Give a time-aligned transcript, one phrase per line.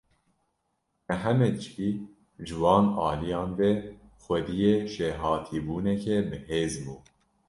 [1.07, 1.89] Mihemed jî
[2.47, 3.71] ji wan aliyan ve
[4.23, 6.95] xwediyê jêhatîbûneke bihêz bû.